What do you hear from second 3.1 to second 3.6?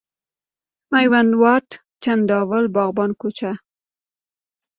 کوچه،